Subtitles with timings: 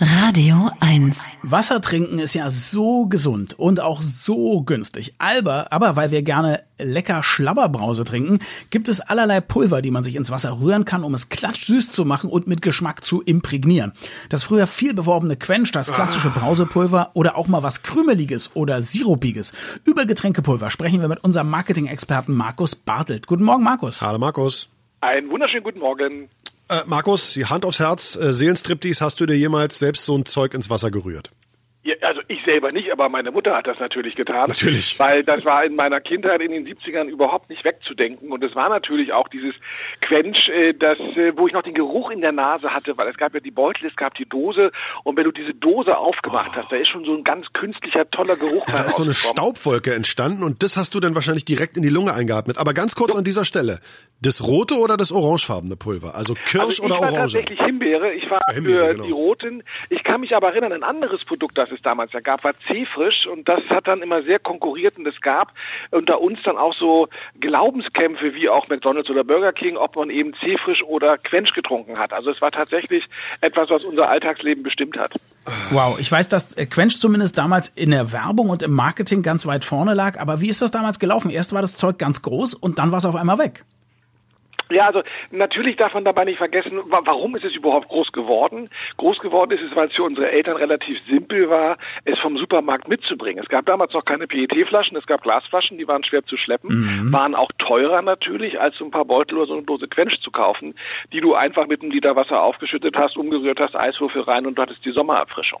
[0.00, 1.38] Radio 1.
[1.44, 5.14] Wasser trinken ist ja so gesund und auch so günstig.
[5.18, 10.16] Aber, aber weil wir gerne lecker Schlabberbrause trinken, gibt es allerlei Pulver, die man sich
[10.16, 13.92] ins Wasser rühren kann, um es klatschsüß zu machen und mit Geschmack zu imprägnieren.
[14.30, 19.54] Das früher viel beworbene Quench, das klassische Brausepulver oder auch mal was Krümeliges oder Sirupiges.
[19.84, 23.28] Über Getränkepulver sprechen wir mit unserem Marketing-Experten Markus Bartelt.
[23.28, 24.02] Guten Morgen, Markus.
[24.02, 24.68] Hallo, Markus.
[25.02, 26.28] Einen wunderschönen guten Morgen.
[26.68, 30.24] Äh, Markus, die Hand aufs Herz, äh, Seelenstriptease, hast du dir jemals selbst so ein
[30.24, 31.30] Zeug ins Wasser gerührt?
[32.04, 34.48] Also ich selber nicht, aber meine Mutter hat das natürlich getan.
[34.48, 34.98] Natürlich.
[34.98, 38.30] Weil das war in meiner Kindheit in den 70ern überhaupt nicht wegzudenken.
[38.30, 39.54] Und es war natürlich auch dieses
[40.00, 43.16] Quench, äh, das, äh, wo ich noch den Geruch in der Nase hatte, weil es
[43.16, 44.70] gab ja die Beutel, es gab die Dose.
[45.04, 46.56] Und wenn du diese Dose aufgemacht oh.
[46.56, 48.66] hast, da ist schon so ein ganz künstlicher, toller Geruch.
[48.68, 51.82] Ja, da ist so eine Staubwolke entstanden und das hast du dann wahrscheinlich direkt in
[51.82, 52.58] die Lunge eingeatmet.
[52.58, 53.18] Aber ganz kurz so.
[53.18, 53.80] an dieser Stelle.
[54.20, 56.14] Das rote oder das orangefarbene Pulver?
[56.14, 57.08] Also Kirsch also oder Orange?
[57.08, 58.12] Ich war tatsächlich Himbeere.
[58.14, 59.04] Ich war Himbeere, für genau.
[59.04, 59.62] die roten.
[59.90, 63.26] Ich kann mich aber erinnern, ein anderes Produkt, das es damals ja gab, war C-Frisch.
[63.30, 64.98] Und das hat dann immer sehr konkurriert.
[64.98, 65.52] Und es gab
[65.92, 67.08] unter uns dann auch so
[67.40, 72.12] Glaubenskämpfe wie auch McDonalds oder Burger King, ob man eben C-Frisch oder Quench getrunken hat.
[72.12, 73.06] Also es war tatsächlich
[73.40, 75.12] etwas, was unser Alltagsleben bestimmt hat.
[75.70, 79.64] Wow, ich weiß, dass Quench zumindest damals in der Werbung und im Marketing ganz weit
[79.64, 80.18] vorne lag.
[80.18, 81.30] Aber wie ist das damals gelaufen?
[81.30, 83.64] Erst war das Zeug ganz groß und dann war es auf einmal weg.
[84.70, 88.70] Ja, also natürlich darf man dabei nicht vergessen, warum ist es überhaupt groß geworden?
[88.96, 92.88] Groß geworden ist es, weil es für unsere Eltern relativ simpel war, es vom Supermarkt
[92.88, 93.42] mitzubringen.
[93.42, 97.12] Es gab damals noch keine PET-Flaschen, es gab Glasflaschen, die waren schwer zu schleppen, mhm.
[97.12, 100.30] waren auch teurer natürlich, als so ein paar Beutel oder so eine Dose Quench zu
[100.30, 100.74] kaufen,
[101.12, 104.62] die du einfach mit einem Liter Wasser aufgeschüttet hast, umgerührt hast, Eiswürfel rein und du
[104.62, 105.60] hattest die Sommererfrischung.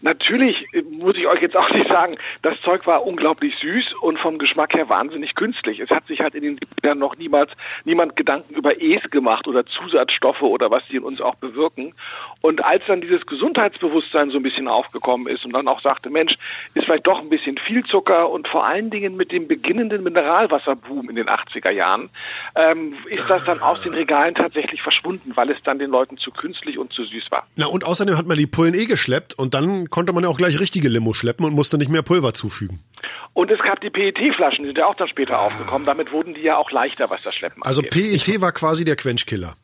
[0.00, 4.18] Natürlich äh, muss ich euch jetzt auch nicht sagen, das Zeug war unglaublich süß und
[4.18, 5.80] vom Geschmack her wahnsinnig künstlich.
[5.80, 7.50] Es hat sich halt in den 70ern noch niemals
[7.84, 11.94] niemand Gedanken über Es gemacht oder Zusatzstoffe oder was die in uns auch bewirken.
[12.40, 16.34] Und als dann dieses Gesundheitsbewusstsein so ein bisschen aufgekommen ist und dann auch sagte, Mensch,
[16.74, 21.10] ist vielleicht doch ein bisschen viel Zucker und vor allen Dingen mit dem beginnenden Mineralwasserboom
[21.10, 22.08] in den 80er Jahren,
[22.54, 26.30] ähm, ist das dann aus den Regalen tatsächlich verschwunden, weil es dann den Leuten zu
[26.30, 27.48] künstlich und zu süß war.
[27.56, 30.38] Na und außerdem hat man die Pullen eh geschleppt und dann konnte man ja auch
[30.38, 32.78] gleich richtige Limo schleppen und musste nicht mehr Pulver zufügen.
[33.40, 35.46] Und es gab die PET-Flaschen, die sind ja auch dann später ah.
[35.46, 35.86] aufgekommen.
[35.86, 38.22] Damit wurden die ja auch leichter, was das Schleppen Also angeht.
[38.22, 39.54] PET war quasi der Quenchkiller.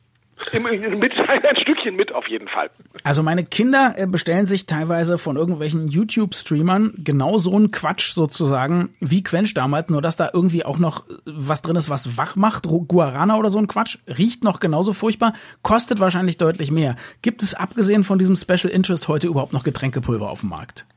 [0.51, 2.71] mit ein Stückchen mit auf jeden Fall.
[3.03, 9.21] Also meine Kinder bestellen sich teilweise von irgendwelchen YouTube-Streamern genau so einen Quatsch sozusagen wie
[9.21, 13.37] Quench damals, nur dass da irgendwie auch noch was drin ist, was wach macht, Guarana
[13.37, 16.95] oder so ein Quatsch, riecht noch genauso furchtbar, kostet wahrscheinlich deutlich mehr.
[17.21, 20.87] Gibt es abgesehen von diesem Special Interest heute überhaupt noch Getränkepulver auf dem Markt?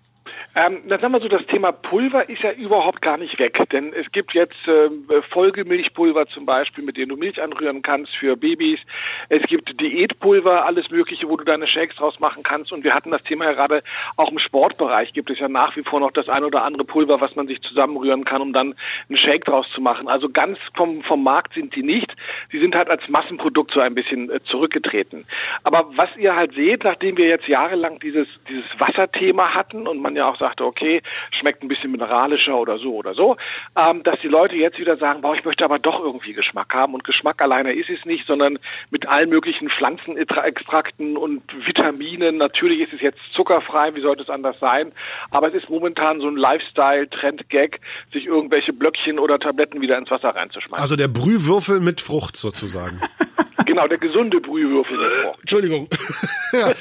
[0.57, 3.93] Ähm, na sagen wir so, das Thema Pulver ist ja überhaupt gar nicht weg, denn
[3.93, 8.81] es gibt jetzt äh, Folgemilchpulver zum Beispiel, mit dem du Milch anrühren kannst für Babys.
[9.29, 12.73] Es gibt Diätpulver, alles Mögliche, wo du deine Shakes draus machen kannst.
[12.73, 13.85] Und wir hatten das Thema ja gerade
[14.17, 17.21] auch im Sportbereich gibt es ja nach wie vor noch das ein oder andere Pulver,
[17.21, 18.75] was man sich zusammenrühren kann, um dann
[19.09, 20.09] einen Shake draus zu machen.
[20.09, 22.13] Also ganz vom, vom Markt sind die nicht.
[22.51, 25.27] Sie sind halt als Massenprodukt so ein bisschen äh, zurückgetreten.
[25.63, 30.17] Aber was ihr halt seht, nachdem wir jetzt jahrelang dieses, dieses Wasserthema hatten und man
[30.17, 33.37] ja auch sagte, okay, schmeckt ein bisschen mineralischer oder so oder so,
[33.77, 36.95] ähm, dass die Leute jetzt wieder sagen, boah, ich möchte aber doch irgendwie Geschmack haben
[36.95, 38.59] und Geschmack alleine ist es nicht, sondern
[38.91, 42.37] mit allen möglichen Pflanzenextrakten und Vitaminen.
[42.37, 44.91] Natürlich ist es jetzt zuckerfrei, wie sollte es anders sein,
[45.31, 47.81] aber es ist momentan so ein Lifestyle-Trend-Gag,
[48.13, 50.81] sich irgendwelche Blöckchen oder Tabletten wieder ins Wasser reinzuschmeißen.
[50.81, 53.01] Also der Brühwürfel mit Frucht sozusagen.
[53.67, 54.97] Genau, der gesunde Brühwürfel.
[54.97, 55.41] mit Frucht.
[55.41, 55.89] Entschuldigung.
[56.53, 56.73] ja.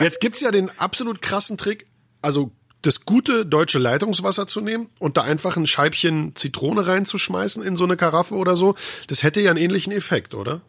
[0.00, 1.86] Jetzt gibt's ja den absolut krassen Trick,
[2.20, 2.50] also
[2.86, 7.84] das gute deutsche Leitungswasser zu nehmen und da einfach ein Scheibchen Zitrone reinzuschmeißen in so
[7.84, 8.74] eine Karaffe oder so,
[9.08, 10.60] das hätte ja einen ähnlichen Effekt, oder?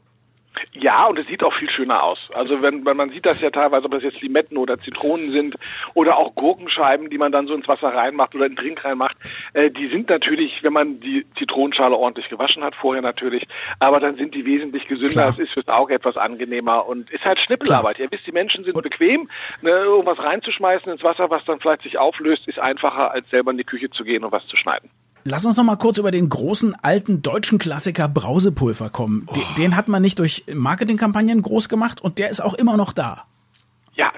[0.73, 2.31] Ja, und es sieht auch viel schöner aus.
[2.33, 5.55] Also wenn, wenn man sieht das ja teilweise, ob das jetzt Limetten oder Zitronen sind
[5.93, 9.17] oder auch Gurkenscheiben, die man dann so ins Wasser reinmacht oder in den Drink reinmacht,
[9.53, 13.47] äh, die sind natürlich, wenn man die Zitronenschale ordentlich gewaschen hat, vorher natürlich,
[13.79, 15.27] aber dann sind die wesentlich gesünder.
[15.29, 17.95] Es ist fürs Auge etwas angenehmer und ist halt Schnippelarbeit.
[17.95, 18.07] Klar.
[18.07, 19.29] Ihr wisst, die Menschen sind und bequem,
[19.61, 23.57] ne, irgendwas reinzuschmeißen ins Wasser, was dann vielleicht sich auflöst, ist einfacher, als selber in
[23.57, 24.89] die Küche zu gehen und was zu schneiden.
[25.29, 29.25] Lass uns noch mal kurz über den großen alten deutschen Klassiker Brausepulver kommen.
[29.27, 29.33] Oh.
[29.33, 32.93] Den, den hat man nicht durch Marketingkampagnen groß gemacht und der ist auch immer noch
[32.93, 33.25] da.
[33.95, 34.13] Ja,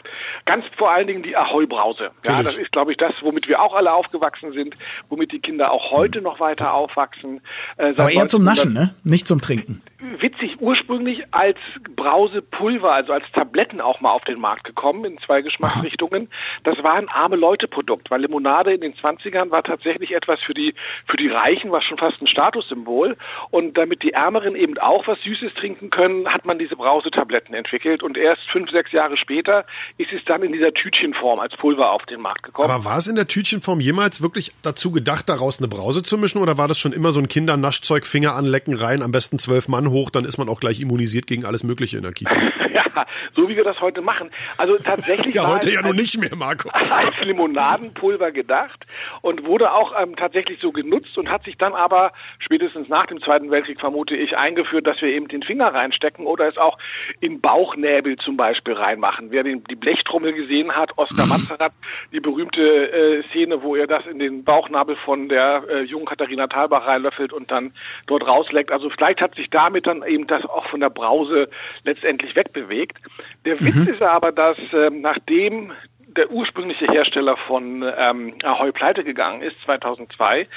[0.45, 2.12] ganz vor allen Dingen die Ahoi-Brause.
[2.25, 4.75] Ja, das ist, glaube ich, das, womit wir auch alle aufgewachsen sind,
[5.09, 7.41] womit die Kinder auch heute noch weiter aufwachsen.
[7.77, 8.95] Äh, Aber eher zum Naschen, ne?
[9.03, 9.81] Nicht zum Trinken.
[10.00, 11.57] Witzig, ursprünglich als
[11.95, 16.30] Brausepulver, also als Tabletten auch mal auf den Markt gekommen, in zwei Geschmacksrichtungen.
[16.63, 20.74] Das war ein arme Leute-Produkt, weil Limonade in den 20ern war tatsächlich etwas für die,
[21.06, 23.18] für die Reichen, war schon fast ein Statussymbol.
[23.51, 28.01] Und damit die Ärmeren eben auch was Süßes trinken können, hat man diese Brausetabletten entwickelt.
[28.01, 29.65] Und erst fünf, sechs Jahre später
[29.97, 32.69] ist es dann in dieser Tütchenform als Pulver auf den Markt gekommen.
[32.69, 36.41] Aber war es in der Tütchenform jemals wirklich dazu gedacht, daraus eine Brause zu mischen
[36.41, 39.89] oder war das schon immer so ein Kindernaschzeug, Finger anlecken rein, am besten zwölf Mann
[39.89, 42.35] hoch, dann ist man auch gleich immunisiert gegen alles Mögliche in der Kita?
[42.73, 43.05] ja,
[43.35, 44.29] so wie wir das heute machen.
[44.57, 46.71] Also tatsächlich ja, heute ja noch als- nicht mehr, Markus.
[46.91, 48.85] als Limonadenpulver gedacht
[49.21, 53.21] und wurde auch ähm, tatsächlich so genutzt und hat sich dann aber spätestens nach dem
[53.21, 56.77] Zweiten Weltkrieg vermute ich eingeführt, dass wir eben den Finger reinstecken oder es auch
[57.21, 59.27] in Bauchnäbel zum Beispiel reinmachen.
[59.31, 61.74] Wer den, die Blechtrommel gesehen hat, Oskar Mazerat,
[62.12, 66.48] die berühmte äh, Szene, wo er das in den Bauchnabel von der äh, jungen Katharina
[66.48, 67.71] Thalbach reinlöffelt und dann
[68.07, 68.71] dort rausleckt.
[68.71, 71.50] Also vielleicht hat sich damit dann eben das auch von der Brause
[71.83, 72.98] letztendlich wegbewegt.
[73.45, 75.71] Der Witz ist aber, dass ähm, nachdem
[76.16, 80.48] der ursprüngliche Hersteller von ähm, Ahoy pleite gegangen ist, 2002,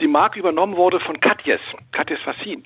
[0.00, 1.60] die Marke übernommen wurde von Katjes,
[1.92, 2.62] Katjes Fassin.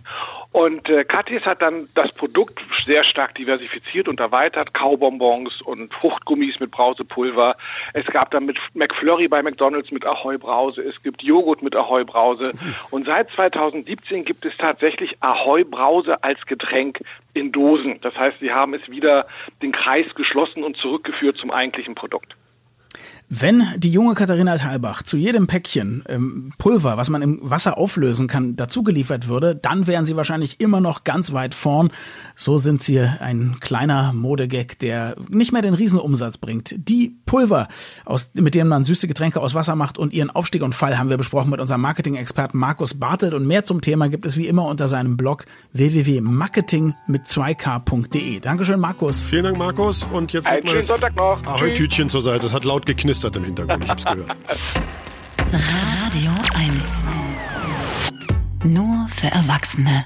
[0.52, 6.60] Und äh, Katjes hat dann das Produkt sehr stark diversifiziert und erweitert, Kaubonbons und Fruchtgummis
[6.60, 7.56] mit Brausepulver.
[7.94, 12.04] Es gab dann mit McFlurry bei McDonald's mit Ahoy Brause, es gibt Joghurt mit Ahoy
[12.04, 12.52] Brause.
[12.90, 17.00] Und seit 2017 gibt es tatsächlich Ahoy Brause als Getränk
[17.32, 17.98] in Dosen.
[18.02, 19.26] Das heißt, sie haben es wieder
[19.62, 22.36] den Kreis geschlossen und zurückgeführt zum eigentlichen Produkt.
[23.34, 28.26] Wenn die junge Katharina Thalbach zu jedem Päckchen ähm, Pulver, was man im Wasser auflösen
[28.26, 31.92] kann, dazugeliefert würde, dann wären sie wahrscheinlich immer noch ganz weit vorn.
[32.36, 36.74] So sind sie ein kleiner Modegag, der nicht mehr den Riesenumsatz bringt.
[36.76, 37.68] Die Pulver,
[38.04, 41.08] aus, mit denen man süße Getränke aus Wasser macht und ihren Aufstieg und Fall haben
[41.08, 43.32] wir besprochen mit unserem Marketing-Experten Markus Bartelt.
[43.32, 48.40] Und mehr zum Thema gibt es wie immer unter seinem Blog www.marketing mit 2k.de.
[48.40, 49.24] Dankeschön, Markus.
[49.24, 50.06] Vielen Dank, Markus.
[50.12, 51.42] Und jetzt Einen schönen das Sonntag noch.
[51.46, 52.44] Ahoi-Tütchen zur Seite.
[52.44, 53.84] Es hat laut geknistert im Hintergrund.
[53.84, 54.36] Ich hab's gehört.
[56.04, 57.04] Radio 1.
[58.64, 60.00] Nur für Erwachsene.